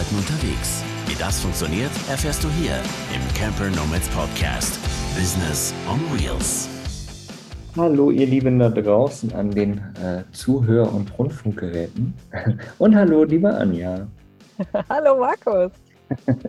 [0.00, 0.82] Arbeiten unterwegs.
[1.06, 2.72] Wie das funktioniert, erfährst du hier
[3.14, 4.80] im Camper Nomads Podcast.
[5.14, 6.70] Business on Wheels.
[7.76, 12.14] Hallo, ihr Lieben da draußen an den äh, Zuhör- und Rundfunkgeräten.
[12.78, 14.06] Und hallo, liebe Anja.
[14.88, 15.72] hallo, Markus.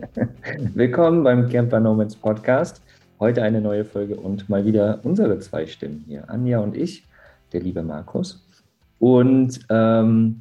[0.74, 2.80] Willkommen beim Camper Nomads Podcast.
[3.20, 7.06] Heute eine neue Folge und mal wieder unsere zwei Stimmen hier, Anja und ich,
[7.52, 8.48] der liebe Markus.
[8.98, 10.40] Und ähm,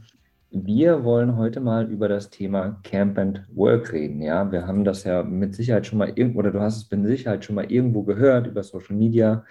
[0.51, 4.21] wir wollen heute mal über das Thema Camp and Work reden.
[4.21, 7.07] Ja, wir haben das ja mit Sicherheit schon mal irgendwo, oder du hast es mit
[7.07, 9.45] Sicherheit schon mal irgendwo gehört über Social Media.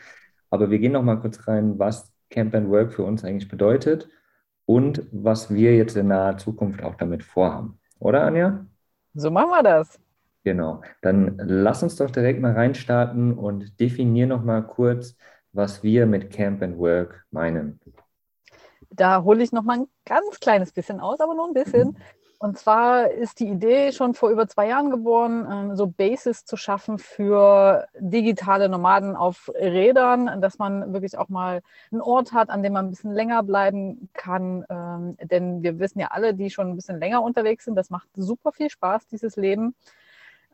[0.50, 4.08] Aber wir gehen noch mal kurz rein, was Camp and Work für uns eigentlich bedeutet
[4.66, 7.78] und was wir jetzt in naher Zukunft auch damit vorhaben.
[7.98, 8.66] Oder, Anja?
[9.14, 9.98] So machen wir das.
[10.44, 10.82] Genau.
[11.02, 15.16] Dann lass uns doch direkt mal reinstarten und definier noch mal kurz,
[15.52, 17.80] was wir mit Camp and Work meinen
[19.00, 21.88] da hole ich noch mal ein ganz kleines bisschen aus, aber nur ein bisschen.
[21.88, 21.97] Mhm.
[22.42, 26.56] Und zwar ist die Idee schon vor über zwei Jahren geboren, ähm, so Basis zu
[26.56, 31.60] schaffen für digitale Nomaden auf Rädern, dass man wirklich auch mal
[31.92, 34.64] einen Ort hat, an dem man ein bisschen länger bleiben kann.
[34.70, 38.08] Ähm, denn wir wissen ja alle, die schon ein bisschen länger unterwegs sind, das macht
[38.14, 39.75] super viel Spaß, dieses Leben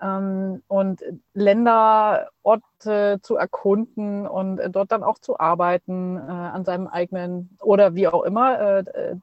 [0.03, 1.03] ähm, und
[1.35, 7.95] Länder, Orte zu erkunden und dort dann auch zu arbeiten äh, an seinem eigenen oder
[7.95, 8.59] wie auch immer.
[8.59, 9.17] Äh, äh,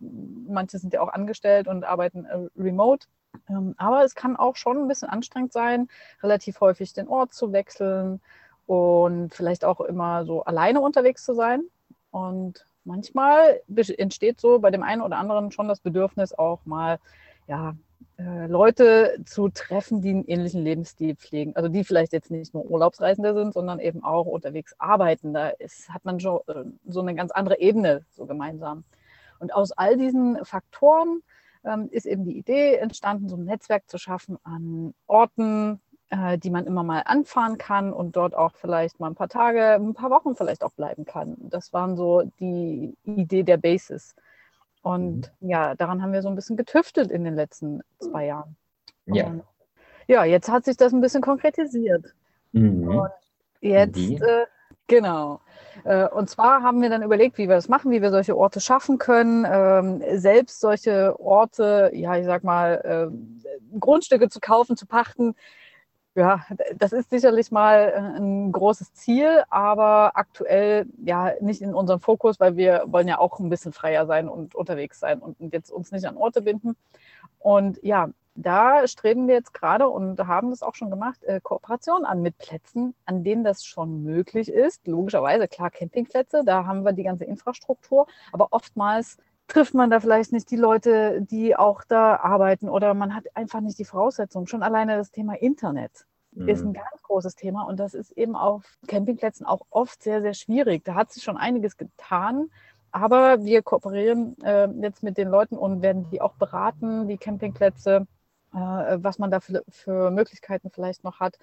[0.48, 3.08] manche sind ja auch angestellt und arbeiten äh, remote.
[3.50, 5.88] Ähm, aber es kann auch schon ein bisschen anstrengend sein,
[6.22, 8.22] relativ häufig den Ort zu wechseln
[8.66, 11.64] und vielleicht auch immer so alleine unterwegs zu sein.
[12.12, 13.62] Und manchmal
[13.98, 17.00] entsteht so bei dem einen oder anderen schon das Bedürfnis, auch mal
[17.48, 17.76] ja,
[18.18, 21.56] äh, Leute zu treffen, die einen ähnlichen Lebensstil pflegen.
[21.56, 25.34] Also die vielleicht jetzt nicht nur Urlaubsreisende sind, sondern eben auch unterwegs arbeiten.
[25.34, 28.84] Da ist, hat man schon äh, so eine ganz andere Ebene so gemeinsam.
[29.40, 31.22] Und aus all diesen Faktoren
[31.66, 36.50] ähm, ist eben die Idee entstanden, so ein Netzwerk zu schaffen an Orten, äh, die
[36.52, 40.12] man immer mal anfahren kann und dort auch vielleicht mal ein paar Tage, ein paar
[40.12, 41.36] Wochen vielleicht auch bleiben kann.
[41.40, 44.16] Das waren so die Idee der Basis.
[44.84, 45.50] Und mhm.
[45.50, 48.56] ja, daran haben wir so ein bisschen getüftelt in den letzten zwei Jahren.
[49.06, 49.28] Ja.
[49.28, 49.44] Und,
[50.08, 52.14] ja, jetzt hat sich das ein bisschen konkretisiert.
[52.52, 52.88] Mhm.
[52.90, 53.12] Und
[53.62, 54.46] jetzt, äh,
[54.88, 55.40] genau.
[55.86, 58.60] Äh, und zwar haben wir dann überlegt, wie wir das machen, wie wir solche Orte
[58.60, 64.86] schaffen können, ähm, selbst solche Orte, ja, ich sag mal, äh, Grundstücke zu kaufen, zu
[64.86, 65.34] pachten,
[66.16, 72.00] ja, das ist sicherlich mal äh, ein großes Ziel, aber aktuell ja nicht in unserem
[72.00, 75.72] Fokus, weil wir wollen ja auch ein bisschen freier sein und unterwegs sein und jetzt
[75.72, 76.76] uns nicht an Orte binden.
[77.40, 82.06] Und ja, da streben wir jetzt gerade und haben das auch schon gemacht, äh, Kooperation
[82.06, 84.88] an mit Plätzen, an denen das schon möglich ist.
[84.88, 90.32] Logischerweise, klar, Campingplätze, da haben wir die ganze Infrastruktur, aber oftmals trifft man da vielleicht
[90.32, 94.48] nicht die Leute, die auch da arbeiten oder man hat einfach nicht die Voraussetzungen.
[94.48, 96.48] Schon alleine das Thema Internet mhm.
[96.48, 100.34] ist ein ganz großes Thema und das ist eben auf Campingplätzen auch oft sehr, sehr
[100.34, 100.84] schwierig.
[100.86, 102.50] Da hat sich schon einiges getan.
[102.92, 108.06] Aber wir kooperieren äh, jetzt mit den Leuten und werden die auch beraten, die Campingplätze,
[108.54, 111.40] äh, was man da für, für, Möglichkeiten vielleicht noch hat,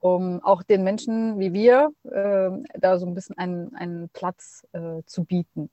[0.00, 5.02] um auch den Menschen wie wir äh, da so ein bisschen einen, einen Platz äh,
[5.04, 5.68] zu bieten.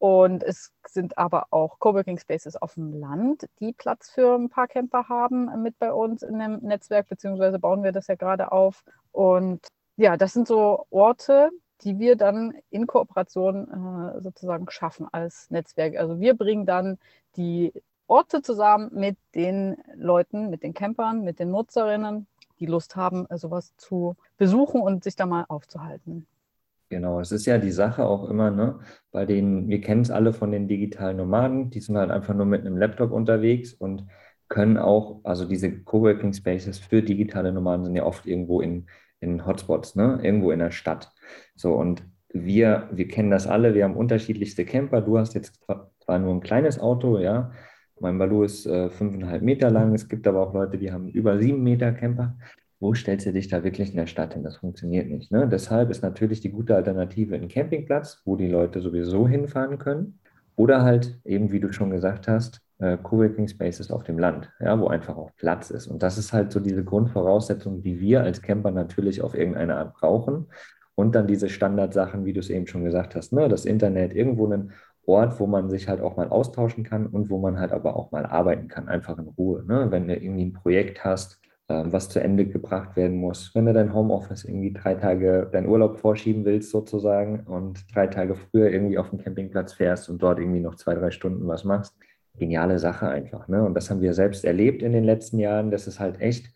[0.00, 4.66] Und es sind aber auch Coworking Spaces auf dem Land, die Platz für ein paar
[4.66, 8.82] Camper haben mit bei uns in dem Netzwerk, beziehungsweise bauen wir das ja gerade auf.
[9.12, 9.60] Und
[9.96, 11.50] ja, das sind so Orte,
[11.82, 15.98] die wir dann in Kooperation äh, sozusagen schaffen als Netzwerk.
[15.98, 16.98] Also wir bringen dann
[17.36, 17.70] die
[18.06, 22.26] Orte zusammen mit den Leuten, mit den Campern, mit den Nutzerinnen,
[22.58, 26.26] die Lust haben, sowas zu besuchen und sich da mal aufzuhalten.
[26.90, 28.80] Genau, es ist ja die Sache auch immer, ne,
[29.12, 32.46] bei den, wir kennen es alle von den digitalen Nomaden, die sind halt einfach nur
[32.46, 34.06] mit einem Laptop unterwegs und
[34.48, 38.86] können auch, also diese Coworking Spaces für digitale Nomaden sind ja oft irgendwo in,
[39.20, 41.12] in Hotspots, ne, irgendwo in der Stadt.
[41.54, 42.02] So, und
[42.32, 45.00] wir, wir kennen das alle, wir haben unterschiedlichste Camper.
[45.00, 45.60] Du hast jetzt
[46.04, 47.52] zwar nur ein kleines Auto, ja.
[48.00, 49.94] Mein Balu ist äh, fünfeinhalb Meter lang.
[49.94, 52.36] Es gibt aber auch Leute, die haben über sieben Meter Camper
[52.80, 54.42] wo stellst du dich da wirklich in der Stadt hin?
[54.42, 55.30] Das funktioniert nicht.
[55.30, 55.46] Ne?
[55.46, 60.18] Deshalb ist natürlich die gute Alternative ein Campingplatz, wo die Leute sowieso hinfahren können.
[60.56, 64.78] Oder halt eben, wie du schon gesagt hast, äh, Coworking Spaces auf dem Land, ja,
[64.78, 65.86] wo einfach auch Platz ist.
[65.86, 69.94] Und das ist halt so diese Grundvoraussetzung, die wir als Camper natürlich auf irgendeine Art
[69.94, 70.46] brauchen.
[70.94, 73.48] Und dann diese Standardsachen, wie du es eben schon gesagt hast, ne?
[73.48, 74.72] das Internet, irgendwo einen
[75.06, 78.10] Ort, wo man sich halt auch mal austauschen kann und wo man halt aber auch
[78.10, 79.64] mal arbeiten kann, einfach in Ruhe.
[79.66, 79.86] Ne?
[79.90, 81.39] Wenn du irgendwie ein Projekt hast,
[81.70, 83.54] was zu Ende gebracht werden muss.
[83.54, 88.34] Wenn du dein Homeoffice irgendwie drei Tage deinen Urlaub vorschieben willst sozusagen und drei Tage
[88.34, 91.96] früher irgendwie auf den Campingplatz fährst und dort irgendwie noch zwei, drei Stunden was machst,
[92.38, 93.48] geniale Sache einfach.
[93.48, 93.64] Ne?
[93.64, 95.70] Und das haben wir selbst erlebt in den letzten Jahren.
[95.70, 96.52] Das ist halt echt,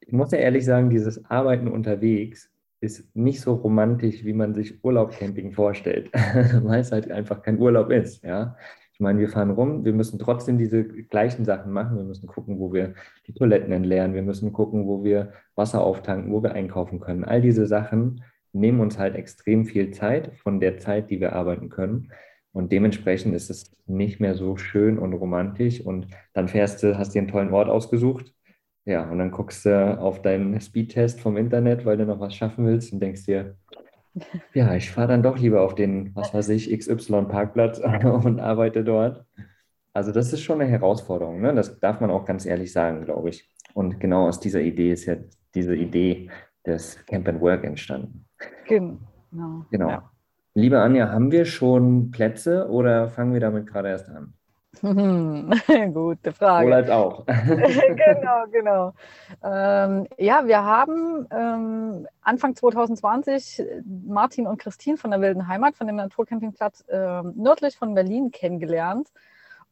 [0.00, 2.50] ich muss ja ehrlich sagen, dieses Arbeiten unterwegs
[2.80, 6.10] ist nicht so romantisch, wie man sich Urlaubcamping vorstellt,
[6.62, 8.22] weil es halt einfach kein Urlaub ist.
[8.22, 8.56] Ja?
[8.96, 11.98] Ich meine, wir fahren rum, wir müssen trotzdem diese gleichen Sachen machen.
[11.98, 12.94] Wir müssen gucken, wo wir
[13.26, 14.14] die Toiletten entleeren.
[14.14, 17.22] Wir müssen gucken, wo wir Wasser auftanken, wo wir einkaufen können.
[17.22, 21.68] All diese Sachen nehmen uns halt extrem viel Zeit von der Zeit, die wir arbeiten
[21.68, 22.10] können.
[22.52, 25.82] Und dementsprechend ist es nicht mehr so schön und romantisch.
[25.82, 28.32] Und dann fährst du, hast dir einen tollen Ort ausgesucht.
[28.86, 32.64] Ja, und dann guckst du auf deinen Speedtest vom Internet, weil du noch was schaffen
[32.64, 33.56] willst und denkst dir,
[34.54, 37.80] ja, ich fahre dann doch lieber auf den, was weiß ich, XY-Parkplatz
[38.24, 39.24] und arbeite dort.
[39.92, 41.54] Also das ist schon eine Herausforderung, ne?
[41.54, 43.50] das darf man auch ganz ehrlich sagen, glaube ich.
[43.74, 45.16] Und genau aus dieser Idee ist ja
[45.54, 46.30] diese Idee
[46.66, 48.26] des Camp and Work entstanden.
[48.66, 48.98] Genau.
[49.70, 49.88] Genau.
[49.88, 50.10] Ja.
[50.54, 54.32] Liebe Anja, haben wir schon Plätze oder fangen wir damit gerade erst an?
[55.94, 56.66] Gute Frage.
[56.66, 57.24] Oder als auch.
[57.36, 58.92] genau, genau.
[59.42, 63.62] Ähm, ja, wir haben ähm, Anfang 2020
[64.06, 69.08] Martin und Christine von der Wilden Heimat, von dem Naturcampingplatz äh, nördlich von Berlin kennengelernt.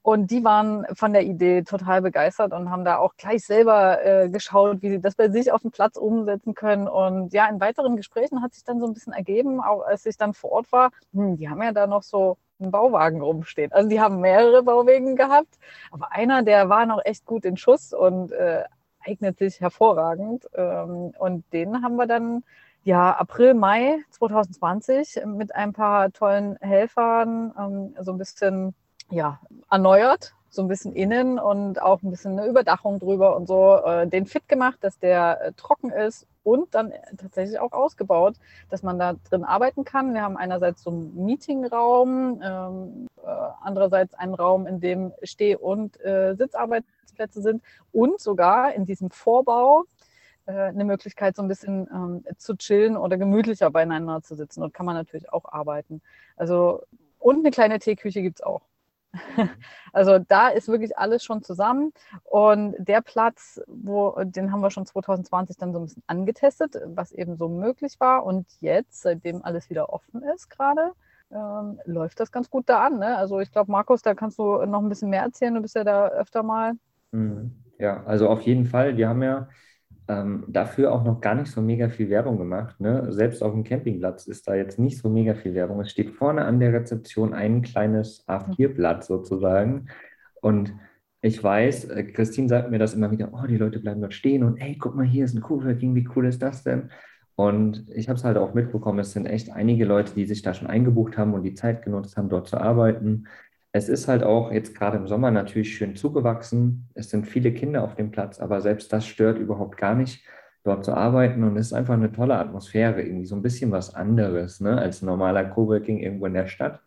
[0.06, 4.28] Und die waren von der Idee total begeistert und haben da auch gleich selber äh,
[4.28, 6.88] geschaut, wie sie das bei sich auf dem Platz umsetzen können.
[6.88, 10.18] Und ja, in weiteren Gesprächen hat sich dann so ein bisschen ergeben, auch als ich
[10.18, 13.72] dann vor Ort war, hm, die haben ja da noch so einen Bauwagen rumstehen.
[13.72, 15.58] Also die haben mehrere Bauwegen gehabt,
[15.90, 18.64] aber einer, der war noch echt gut in Schuss und äh,
[19.06, 20.48] eignet sich hervorragend.
[20.54, 22.44] Ähm, und den haben wir dann
[22.84, 28.74] ja, April, Mai 2020 mit ein paar tollen Helfern ähm, so ein bisschen
[29.10, 29.40] ja,
[29.70, 34.06] erneuert, so ein bisschen innen und auch ein bisschen eine Überdachung drüber und so, äh,
[34.06, 38.36] den fit gemacht, dass der äh, trocken ist und dann tatsächlich auch ausgebaut,
[38.70, 40.14] dass man da drin arbeiten kann.
[40.14, 43.30] Wir haben einerseits so einen Meetingraum, ähm, äh,
[43.62, 47.62] andererseits einen Raum, in dem Steh- und äh, Sitzarbeitsplätze sind
[47.92, 49.84] und sogar in diesem Vorbau
[50.46, 54.62] äh, eine Möglichkeit, so ein bisschen ähm, zu chillen oder gemütlicher beieinander zu sitzen.
[54.62, 56.02] Und kann man natürlich auch arbeiten.
[56.36, 56.82] Also,
[57.18, 58.62] und eine kleine Teeküche gibt es auch.
[59.92, 61.92] Also da ist wirklich alles schon zusammen.
[62.24, 67.12] Und der Platz, wo, den haben wir schon 2020 dann so ein bisschen angetestet, was
[67.12, 68.26] eben so möglich war.
[68.26, 70.92] Und jetzt, seitdem alles wieder offen ist gerade,
[71.30, 72.98] ähm, läuft das ganz gut da an.
[72.98, 73.16] Ne?
[73.16, 75.54] Also ich glaube, Markus, da kannst du noch ein bisschen mehr erzählen.
[75.54, 76.72] Du bist ja da öfter mal.
[77.12, 77.54] Mhm.
[77.78, 78.96] Ja, also auf jeden Fall.
[78.96, 79.48] Wir haben ja
[80.08, 82.78] ähm, dafür auch noch gar nicht so mega viel Werbung gemacht.
[82.80, 83.12] Ne?
[83.12, 85.80] Selbst auf dem Campingplatz ist da jetzt nicht so mega viel Werbung.
[85.80, 89.86] Es steht vorne an der Rezeption ein kleines A4-Blatt sozusagen.
[90.40, 90.74] Und
[91.22, 94.44] ich weiß, äh, Christine sagt mir das immer wieder, oh, die Leute bleiben dort stehen
[94.44, 96.90] und hey, guck mal, hier ist ein Coworking, wie cool ist das denn?
[97.36, 100.54] Und ich habe es halt auch mitbekommen, es sind echt einige Leute, die sich da
[100.54, 103.24] schon eingebucht haben und die Zeit genutzt haben, dort zu arbeiten.
[103.76, 106.88] Es ist halt auch jetzt gerade im Sommer natürlich schön zugewachsen.
[106.94, 110.24] Es sind viele Kinder auf dem Platz, aber selbst das stört überhaupt gar nicht,
[110.62, 111.42] dort zu arbeiten.
[111.42, 115.02] Und es ist einfach eine tolle Atmosphäre, irgendwie so ein bisschen was anderes ne, als
[115.02, 116.82] normaler Coworking irgendwo in der Stadt.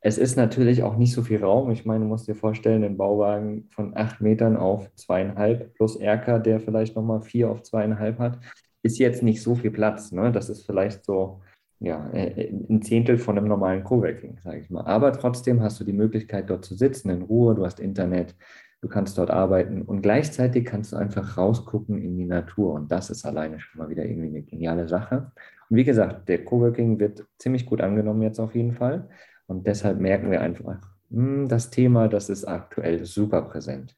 [0.00, 1.70] Es ist natürlich auch nicht so viel Raum.
[1.70, 6.40] Ich meine, du musst dir vorstellen, ein Bauwagen von acht Metern auf zweieinhalb plus Erker,
[6.40, 8.40] der vielleicht nochmal vier auf zweieinhalb hat,
[8.82, 10.10] ist jetzt nicht so viel Platz.
[10.10, 10.32] Ne?
[10.32, 11.40] Das ist vielleicht so
[11.78, 14.84] ja, äh, ein Zehntel von einem normalen Coworking, sage ich mal.
[14.86, 18.34] Aber trotzdem hast du die Möglichkeit, dort zu sitzen in Ruhe, du hast Internet,
[18.80, 23.10] du kannst dort arbeiten und gleichzeitig kannst du einfach rausgucken in die Natur und das
[23.10, 25.32] ist alleine schon mal wieder irgendwie eine geniale Sache.
[25.68, 29.08] Und wie gesagt, der Coworking wird ziemlich gut angenommen jetzt auf jeden Fall
[29.46, 30.78] und deshalb merken wir einfach,
[31.10, 33.96] hm, das Thema, das ist aktuell super präsent.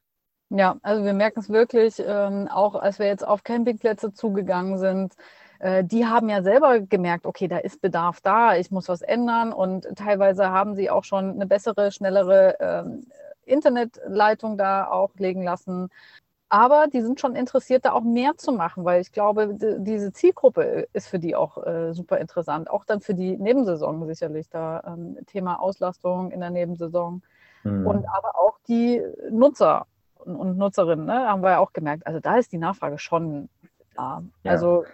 [0.49, 5.13] Ja, also wir merken es wirklich, ähm, auch als wir jetzt auf Campingplätze zugegangen sind,
[5.59, 9.53] äh, die haben ja selber gemerkt, okay, da ist Bedarf da, ich muss was ändern
[9.53, 13.05] und teilweise haben sie auch schon eine bessere, schnellere ähm,
[13.45, 15.89] Internetleitung da auch legen lassen.
[16.51, 20.87] Aber die sind schon interessiert, da auch mehr zu machen, weil ich glaube, diese Zielgruppe
[20.93, 22.71] ist für die auch äh, super interessant.
[22.71, 24.49] Auch dann für die Nebensaison sicherlich.
[24.49, 27.21] Da ähm, Thema Auslastung in der Nebensaison.
[27.63, 27.85] Mhm.
[27.85, 28.99] Und aber auch die
[29.29, 29.85] Nutzer
[30.15, 32.07] und, und Nutzerinnen, ne, haben wir ja auch gemerkt.
[32.07, 33.49] Also da ist die Nachfrage schon
[33.95, 34.23] da.
[34.43, 34.51] Ja.
[34.51, 34.85] Also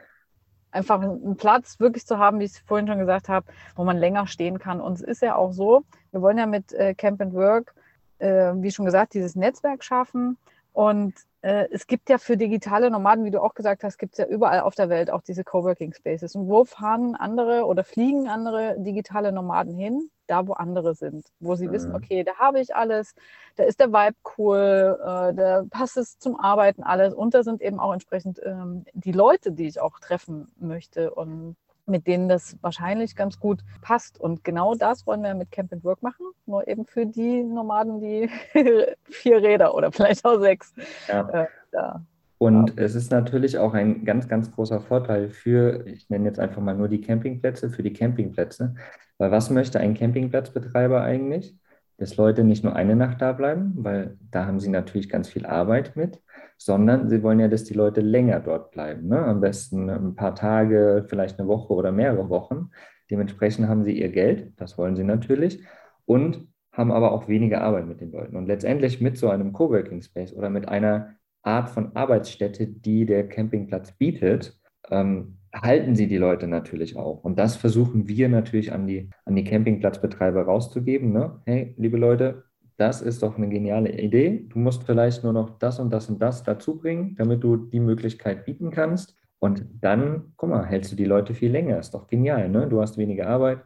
[0.76, 3.98] einfach einen Platz wirklich zu haben, wie ich es vorhin schon gesagt habe, wo man
[3.98, 4.82] länger stehen kann.
[4.82, 7.74] Und es ist ja auch so, wir wollen ja mit äh, Camp and Work,
[8.20, 10.38] äh, wie schon gesagt, dieses Netzwerk schaffen.
[10.74, 14.18] Und äh, es gibt ja für digitale Nomaden, wie du auch gesagt hast, gibt es
[14.18, 16.36] ja überall auf der Welt auch diese Coworking Spaces.
[16.36, 20.10] Und wo fahren andere oder fliegen andere digitale Nomaden hin?
[20.28, 21.72] Da, wo andere sind, wo sie mhm.
[21.72, 23.14] wissen, okay, da habe ich alles,
[23.56, 27.62] da ist der Vibe cool, äh, da passt es zum Arbeiten alles und da sind
[27.62, 31.14] eben auch entsprechend ähm, die Leute, die ich auch treffen möchte.
[31.14, 31.56] Und
[31.88, 34.20] mit denen das wahrscheinlich ganz gut passt.
[34.20, 38.00] Und genau das wollen wir mit Camp and Work machen, nur eben für die Nomaden,
[38.00, 38.30] die
[39.04, 40.74] vier Räder oder vielleicht auch sechs.
[41.08, 41.30] Ja.
[41.30, 42.02] Äh, da
[42.38, 46.62] und es ist natürlich auch ein ganz, ganz großer Vorteil für, ich nenne jetzt einfach
[46.62, 48.76] mal nur die Campingplätze, für die Campingplätze.
[49.18, 51.58] Weil was möchte ein Campingplatzbetreiber eigentlich?
[51.98, 55.46] Dass Leute nicht nur eine Nacht da bleiben, weil da haben sie natürlich ganz viel
[55.46, 56.22] Arbeit mit,
[56.58, 59.08] sondern sie wollen ja, dass die Leute länger dort bleiben.
[59.08, 59.20] Ne?
[59.20, 62.72] Am besten ein paar Tage, vielleicht eine Woche oder mehrere Wochen.
[63.10, 65.64] Dementsprechend haben sie ihr Geld, das wollen sie natürlich,
[66.06, 68.36] und haben aber auch weniger Arbeit mit den Leuten.
[68.36, 71.16] Und letztendlich mit so einem Coworking Space oder mit einer
[71.46, 74.60] Art von Arbeitsstätte, die der Campingplatz bietet,
[74.90, 77.24] ähm, halten sie die Leute natürlich auch.
[77.24, 81.14] Und das versuchen wir natürlich an die, an die Campingplatzbetreiber rauszugeben.
[81.14, 81.42] Ne?
[81.46, 82.44] Hey, liebe Leute,
[82.78, 84.48] das ist doch eine geniale Idee.
[84.50, 87.80] Du musst vielleicht nur noch das und das und das dazu bringen, damit du die
[87.80, 89.16] Möglichkeit bieten kannst.
[89.40, 91.80] Und dann, guck mal, hältst du die Leute viel länger.
[91.80, 92.50] Ist doch genial.
[92.50, 92.68] Ne?
[92.68, 93.60] Du hast weniger Arbeit,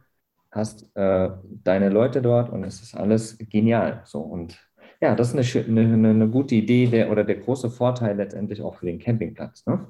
[0.52, 1.30] hast äh,
[1.64, 4.02] deine Leute dort und es ist alles genial.
[4.04, 4.58] So und
[5.00, 8.76] ja, das ist eine, eine, eine gute Idee der, oder der große Vorteil letztendlich auch
[8.76, 9.64] für den Campingplatz.
[9.66, 9.86] Ne?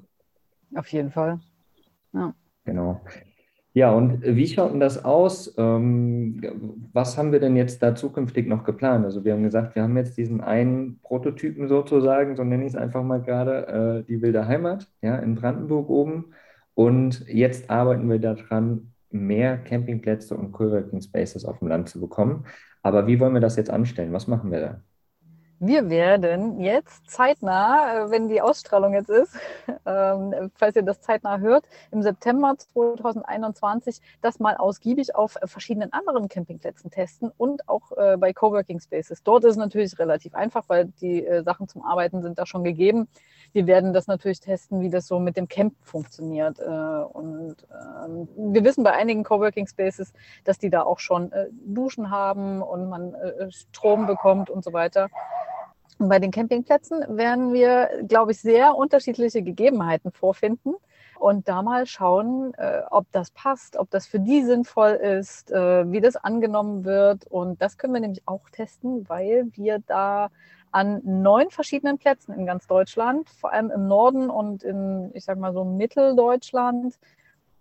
[0.75, 1.41] Auf jeden Fall.
[2.13, 2.35] Ja.
[2.65, 3.01] Genau.
[3.73, 5.55] Ja, und wie schaut denn das aus?
[5.57, 6.41] Ähm,
[6.93, 9.05] was haben wir denn jetzt da zukünftig noch geplant?
[9.05, 12.77] Also wir haben gesagt, wir haben jetzt diesen einen Prototypen sozusagen, so nenne ich es
[12.77, 16.35] einfach mal gerade, äh, die wilde Heimat, ja, in Brandenburg oben.
[16.75, 22.47] Und jetzt arbeiten wir daran, mehr Campingplätze und Coworking Spaces auf dem Land zu bekommen.
[22.83, 24.13] Aber wie wollen wir das jetzt anstellen?
[24.13, 24.83] Was machen wir da?
[25.63, 29.37] Wir werden jetzt zeitnah, äh, wenn die Ausstrahlung jetzt ist,
[29.85, 36.31] ähm, falls ihr das zeitnah hört, im September 2021 das mal ausgiebig auf verschiedenen anderen
[36.31, 39.23] Campingplätzen testen und auch äh, bei Coworking Spaces.
[39.23, 42.65] Dort ist es natürlich relativ einfach, weil die äh, Sachen zum Arbeiten sind da schon
[42.65, 43.07] gegeben.
[43.53, 46.61] Wir werden das natürlich testen, wie das so mit dem Camp funktioniert.
[46.61, 50.13] Und ähm, wir wissen bei einigen Coworking Spaces,
[50.45, 51.33] dass die da auch schon
[51.67, 53.17] Duschen haben und man
[53.51, 55.09] Strom bekommt und so weiter.
[56.03, 60.75] Bei den Campingplätzen werden wir, glaube ich, sehr unterschiedliche Gegebenheiten vorfinden
[61.19, 65.93] und da mal schauen, äh, ob das passt, ob das für die sinnvoll ist, äh,
[65.93, 67.27] wie das angenommen wird.
[67.27, 70.31] Und das können wir nämlich auch testen, weil wir da
[70.71, 75.37] an neun verschiedenen Plätzen in ganz Deutschland, vor allem im Norden und in, ich sag
[75.37, 76.99] mal so Mitteldeutschland,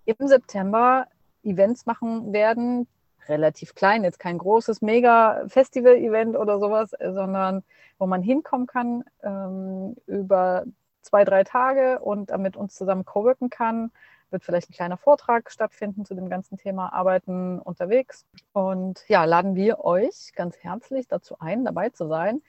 [0.05, 1.07] im September
[1.43, 2.87] Events machen werden.
[3.29, 7.63] Relativ klein, jetzt kein großes Mega-Festival-Event oder sowas, sondern
[7.99, 10.65] wo man hinkommen kann ähm, über
[11.01, 13.91] zwei, drei Tage und damit uns zusammen coworken kann.
[14.31, 18.25] Wird vielleicht ein kleiner Vortrag stattfinden zu dem ganzen Thema Arbeiten unterwegs.
[18.53, 22.41] Und ja, laden wir euch ganz herzlich dazu ein, dabei zu sein.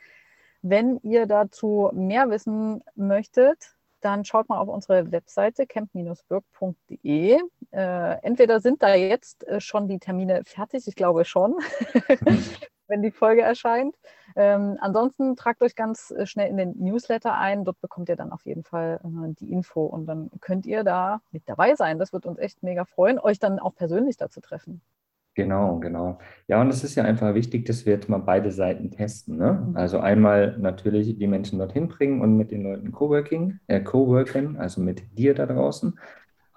[0.62, 7.38] Wenn ihr dazu mehr wissen möchtet, dann schaut mal auf unsere Webseite camp-burg.de.
[7.73, 11.57] Äh, entweder sind da jetzt äh, schon die Termine fertig, ich glaube schon,
[12.88, 13.97] wenn die Folge erscheint.
[14.37, 17.64] Ähm, ansonsten tragt euch ganz äh, schnell in den Newsletter ein.
[17.64, 21.21] Dort bekommt ihr dann auf jeden Fall äh, die Info und dann könnt ihr da
[21.30, 21.99] mit dabei sein.
[21.99, 24.83] Das wird uns echt mega freuen, euch dann auch persönlich da zu treffen.
[25.42, 26.18] Genau, genau.
[26.49, 29.37] Ja, und es ist ja einfach wichtig, dass wir jetzt mal beide Seiten testen.
[29.37, 29.66] Ne?
[29.68, 29.76] Mhm.
[29.76, 34.80] Also einmal natürlich die Menschen dorthin bringen und mit den Leuten Coworking, äh, Coworken, also
[34.80, 35.94] mit dir da draußen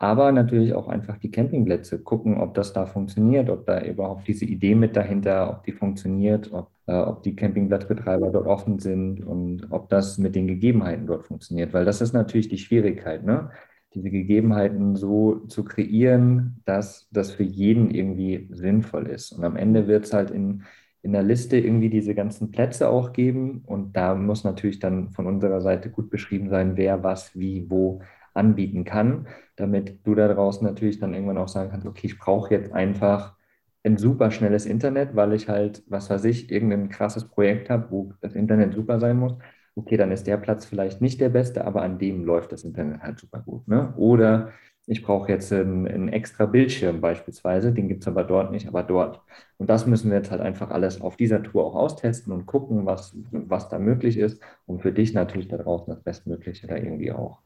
[0.03, 4.43] aber natürlich auch einfach die Campingplätze gucken, ob das da funktioniert, ob da überhaupt diese
[4.43, 9.67] Idee mit dahinter, ob die funktioniert, ob, äh, ob die Campingplatzbetreiber dort offen sind und
[9.71, 13.51] ob das mit den Gegebenheiten dort funktioniert, weil das ist natürlich die Schwierigkeit, ne?
[13.93, 19.31] Diese Gegebenheiten so zu kreieren, dass das für jeden irgendwie sinnvoll ist.
[19.31, 20.63] Und am Ende wird es halt in,
[21.01, 25.27] in der Liste irgendwie diese ganzen Plätze auch geben und da muss natürlich dann von
[25.27, 28.01] unserer Seite gut beschrieben sein, wer was, wie, wo
[28.33, 32.53] anbieten kann, damit du da draußen natürlich dann irgendwann auch sagen kannst, okay, ich brauche
[32.53, 33.35] jetzt einfach
[33.83, 38.13] ein super schnelles Internet, weil ich halt, was weiß ich, irgendein krasses Projekt habe, wo
[38.21, 39.33] das Internet super sein muss.
[39.75, 43.01] Okay, dann ist der Platz vielleicht nicht der beste, aber an dem läuft das Internet
[43.01, 43.67] halt super gut.
[43.67, 43.93] Ne?
[43.97, 44.51] Oder
[44.85, 48.83] ich brauche jetzt einen, einen, extra Bildschirm beispielsweise, den gibt es aber dort nicht, aber
[48.83, 49.21] dort.
[49.57, 52.85] Und das müssen wir jetzt halt einfach alles auf dieser Tour auch austesten und gucken,
[52.85, 57.11] was, was da möglich ist, um für dich natürlich da draußen das Bestmögliche da irgendwie
[57.11, 57.39] auch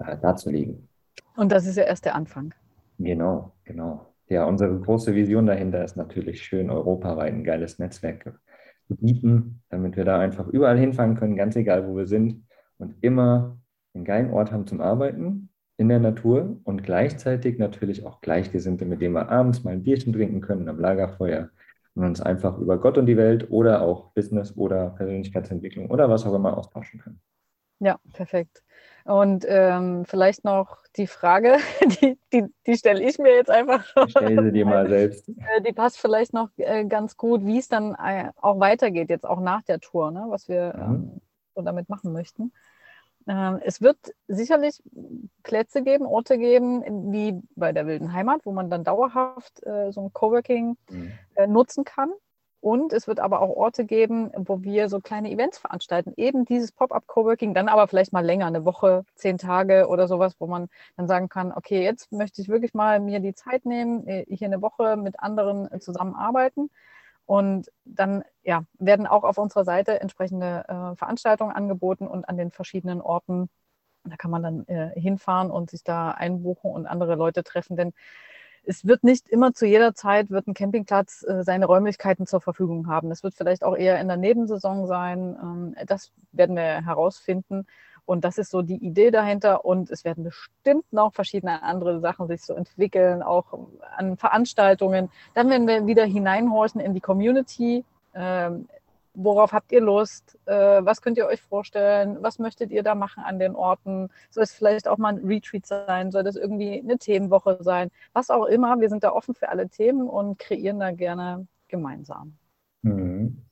[0.00, 0.88] äh, darzulegen.
[1.36, 2.54] Und das ist ja erst der Anfang.
[2.98, 4.06] Genau, genau.
[4.28, 8.38] Ja, unsere große Vision dahinter ist natürlich schön europaweit ein geiles Netzwerk
[8.88, 12.44] zu bieten, damit wir da einfach überall hinfahren können, ganz egal, wo wir sind
[12.78, 13.58] und immer
[13.94, 19.00] einen geilen Ort haben zum Arbeiten in der Natur und gleichzeitig natürlich auch Gleichgesinnte, mit
[19.00, 21.50] denen wir abends mal ein Bierchen trinken können am Lagerfeuer
[21.94, 26.26] und uns einfach über Gott und die Welt oder auch Business oder Persönlichkeitsentwicklung oder was
[26.26, 27.20] auch immer austauschen können.
[27.80, 28.62] Ja, perfekt.
[29.08, 31.56] Und ähm, vielleicht noch die Frage,
[32.02, 33.82] die, die, die stelle ich mir jetzt einfach.
[34.06, 35.26] Stell sie dir mal selbst.
[35.30, 39.24] Äh, die passt vielleicht noch äh, ganz gut, wie es dann äh, auch weitergeht, jetzt
[39.24, 40.26] auch nach der Tour, ne?
[40.28, 40.82] was wir mhm.
[40.82, 41.20] ähm,
[41.54, 42.52] so damit machen möchten.
[43.26, 43.96] Ähm, es wird
[44.26, 44.82] sicherlich
[45.42, 50.02] Plätze geben, Orte geben, wie bei der Wilden Heimat, wo man dann dauerhaft äh, so
[50.02, 51.12] ein Coworking mhm.
[51.34, 52.10] äh, nutzen kann.
[52.60, 56.12] Und es wird aber auch Orte geben, wo wir so kleine Events veranstalten.
[56.16, 60.48] Eben dieses Pop-up-Coworking, dann aber vielleicht mal länger, eine Woche, zehn Tage oder sowas, wo
[60.48, 64.24] man dann sagen kann, okay, jetzt möchte ich wirklich mal mir die Zeit nehmen, äh,
[64.28, 66.70] hier eine Woche mit anderen äh, zusammenarbeiten.
[67.26, 72.50] Und dann ja, werden auch auf unserer Seite entsprechende äh, Veranstaltungen angeboten und an den
[72.50, 73.50] verschiedenen Orten.
[74.04, 77.76] Da kann man dann äh, hinfahren und sich da einbuchen und andere Leute treffen.
[77.76, 77.92] Denn
[78.64, 82.86] es wird nicht immer zu jeder Zeit wird ein Campingplatz äh, seine Räumlichkeiten zur Verfügung
[82.88, 83.10] haben.
[83.10, 85.36] Es wird vielleicht auch eher in der Nebensaison sein.
[85.40, 87.66] Ähm, das werden wir herausfinden.
[88.04, 89.64] Und das ist so die Idee dahinter.
[89.64, 93.46] Und es werden bestimmt noch verschiedene andere Sachen sich so entwickeln, auch
[93.96, 95.10] an Veranstaltungen.
[95.34, 97.84] Dann werden wir wieder hineinhorchen in die Community.
[98.14, 98.68] Ähm,
[99.18, 100.38] worauf habt ihr Lust?
[100.46, 102.18] Äh, was könnt ihr euch vorstellen?
[102.20, 104.08] Was möchtet ihr da machen an den Orten?
[104.30, 106.10] Soll es vielleicht auch mal ein Retreat sein?
[106.10, 107.90] Soll das irgendwie eine Themenwoche sein?
[108.12, 108.80] Was auch immer.
[108.80, 112.36] Wir sind da offen für alle Themen und kreieren da gerne gemeinsam.
[112.82, 113.42] Mhm.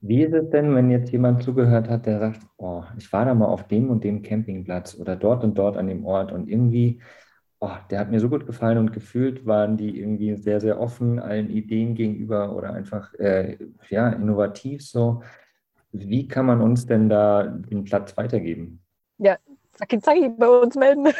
[0.00, 3.34] Wie ist es denn, wenn jetzt jemand zugehört hat, der sagt, oh, ich war da
[3.34, 7.00] mal auf dem und dem Campingplatz oder dort und dort an dem Ort und irgendwie
[7.60, 11.18] oh, der hat mir so gut gefallen und gefühlt waren die irgendwie sehr, sehr offen
[11.18, 13.56] allen Ideen gegenüber oder einfach äh,
[13.88, 15.22] ja, innovativ so.
[15.92, 18.82] Wie kann man uns denn da den Platz weitergeben?
[19.18, 19.36] Ja,
[19.72, 21.06] zacki zacki bei uns melden.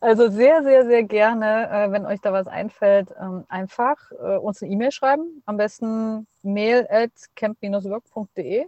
[0.00, 4.62] also sehr, sehr, sehr gerne, äh, wenn euch da was einfällt, ähm, einfach äh, uns
[4.62, 5.42] eine E-Mail schreiben.
[5.46, 8.66] Am besten mail at camp-work.de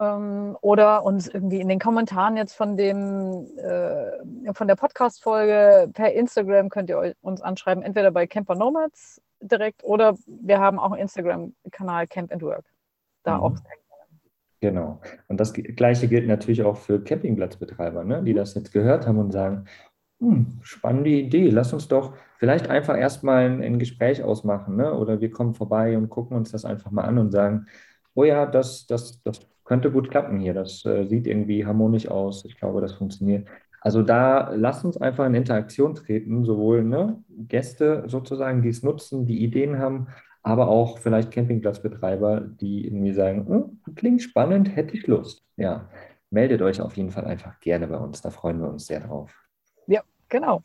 [0.00, 6.12] ähm, oder uns irgendwie in den Kommentaren jetzt von dem äh, von der Podcast-Folge per
[6.12, 11.02] Instagram könnt ihr uns anschreiben, entweder bei Camper Nomads direkt oder wir haben auch einen
[11.02, 12.64] Instagram-Kanal Camp and Work.
[13.22, 13.42] Da mhm.
[13.42, 13.52] auch
[14.60, 14.98] Genau.
[15.28, 18.36] Und das Gleiche gilt natürlich auch für Campingplatzbetreiber, ne, die mhm.
[18.36, 19.66] das jetzt gehört haben und sagen,
[20.20, 24.94] hm, spannende Idee, lass uns doch vielleicht einfach erstmal ein, ein Gespräch ausmachen, ne?
[24.94, 27.66] oder wir kommen vorbei und gucken uns das einfach mal an und sagen,
[28.14, 30.54] oh ja, das, das, das könnte gut klappen hier.
[30.54, 32.44] Das äh, sieht irgendwie harmonisch aus.
[32.44, 33.46] Ich glaube, das funktioniert.
[33.80, 39.26] Also da lasst uns einfach in Interaktion treten, sowohl ne, Gäste sozusagen, die es nutzen,
[39.26, 40.08] die Ideen haben,
[40.42, 45.44] aber auch vielleicht Campingplatzbetreiber, die irgendwie sagen, hm, klingt spannend, hätte ich Lust.
[45.56, 45.90] Ja,
[46.30, 48.22] meldet euch auf jeden Fall einfach gerne bei uns.
[48.22, 49.34] Da freuen wir uns sehr drauf.
[49.86, 50.62] Ja, genau.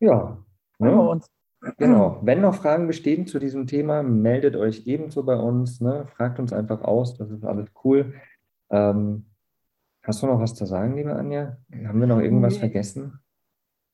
[0.00, 0.38] Ja,
[0.78, 0.90] ne?
[0.90, 1.30] wir uns.
[1.78, 2.20] Genau.
[2.22, 5.80] Wenn noch Fragen bestehen zu diesem Thema, meldet euch ebenso bei uns.
[5.80, 6.06] Ne?
[6.14, 8.14] Fragt uns einfach aus, das ist alles cool.
[8.70, 9.26] Ähm,
[10.02, 11.56] hast du noch was zu sagen, liebe Anja?
[11.86, 12.60] Haben wir noch irgendwas nee.
[12.60, 13.20] vergessen?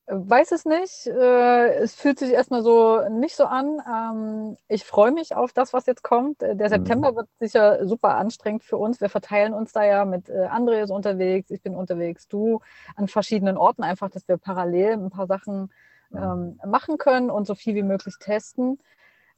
[0.07, 1.07] Weiß es nicht.
[1.07, 3.81] Äh, es fühlt sich erstmal so nicht so an.
[3.89, 6.43] Ähm, ich freue mich auf das, was jetzt kommt.
[6.43, 6.69] Der mhm.
[6.69, 9.01] September wird sicher super anstrengend für uns.
[9.01, 12.61] Wir verteilen uns da ja mit äh, André ist unterwegs, ich bin unterwegs, du
[12.97, 15.71] an verschiedenen Orten, einfach, dass wir parallel ein paar Sachen
[16.15, 18.79] ähm, machen können und so viel wie möglich testen.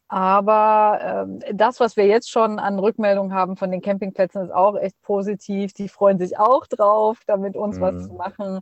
[0.09, 4.77] Aber ähm, das, was wir jetzt schon an Rückmeldungen haben von den Campingplätzen, ist auch
[4.77, 5.73] echt positiv.
[5.73, 7.81] Die freuen sich auch drauf, damit uns mhm.
[7.81, 8.61] was zu machen.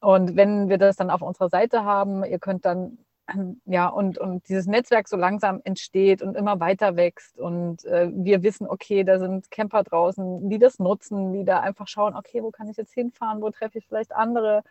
[0.00, 2.98] Und wenn wir das dann auf unserer Seite haben, ihr könnt dann,
[3.64, 7.38] ja, und, und dieses Netzwerk so langsam entsteht und immer weiter wächst.
[7.38, 11.88] Und äh, wir wissen, okay, da sind Camper draußen, die das nutzen, die da einfach
[11.88, 14.62] schauen, okay, wo kann ich jetzt hinfahren, wo treffe ich vielleicht andere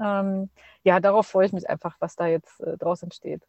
[0.00, 0.50] ähm,
[0.84, 3.42] ja, darauf freue ich mich einfach, was da jetzt äh, draus entsteht.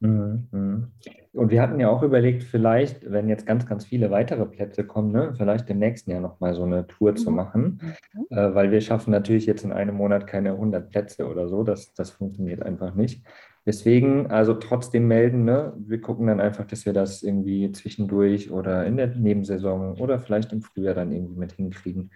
[0.00, 0.92] Mhm, mhm.
[1.32, 5.12] Und wir hatten ja auch überlegt, vielleicht, wenn jetzt ganz, ganz viele weitere Plätze kommen,
[5.12, 7.16] ne, vielleicht im nächsten Jahr nochmal so eine Tour mhm.
[7.16, 7.80] zu machen,
[8.12, 8.36] mhm.
[8.36, 11.94] äh, weil wir schaffen natürlich jetzt in einem Monat keine 100 Plätze oder so, das,
[11.94, 13.24] das funktioniert einfach nicht.
[13.66, 15.72] Deswegen, also trotzdem melden, ne?
[15.78, 20.52] wir gucken dann einfach, dass wir das irgendwie zwischendurch oder in der Nebensaison oder vielleicht
[20.52, 22.10] im Frühjahr dann irgendwie mit hinkriegen,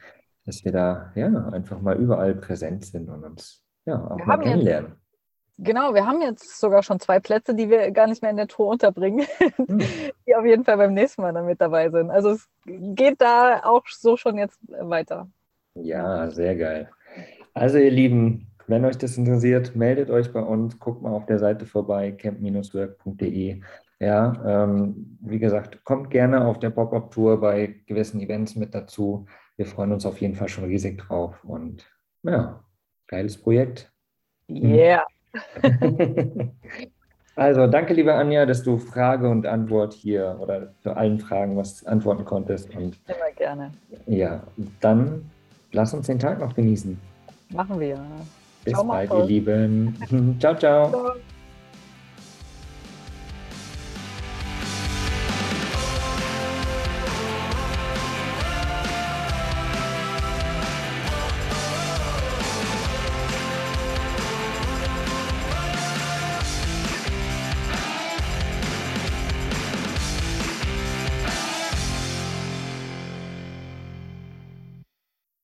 [0.44, 4.38] dass wir da ja einfach mal überall präsent sind und uns ja, auch wir mal
[4.38, 4.92] kennenlernen.
[4.92, 8.36] Jetzt, genau, wir haben jetzt sogar schon zwei Plätze, die wir gar nicht mehr in
[8.36, 9.78] der Tour unterbringen, hm.
[10.26, 12.10] die auf jeden Fall beim nächsten Mal dann mit dabei sind.
[12.10, 15.28] Also es geht da auch so schon jetzt weiter.
[15.74, 16.90] Ja, sehr geil.
[17.54, 21.38] Also ihr Lieben, wenn euch das interessiert, meldet euch bei uns, guckt mal auf der
[21.38, 23.60] Seite vorbei, camp-work.de.
[24.00, 29.26] Ja, ähm, wie gesagt, kommt gerne auf der Pop-Up-Tour bei gewissen Events mit dazu.
[29.56, 31.84] Wir freuen uns auf jeden Fall schon riesig drauf und
[32.22, 32.62] ja,
[33.08, 33.90] Geiles Projekt.
[34.48, 35.04] Yeah.
[37.36, 41.84] also, danke, liebe Anja, dass du Frage und Antwort hier oder zu allen Fragen was
[41.84, 42.74] antworten konntest.
[42.76, 43.72] Und Immer gerne.
[44.06, 44.42] Ja,
[44.80, 45.30] dann
[45.72, 46.98] lass uns den Tag noch genießen.
[47.50, 47.98] Machen wir.
[48.64, 50.36] Bis ciao, bald, ihr Lieben.
[50.38, 50.90] ciao, ciao.
[50.90, 51.37] ciao.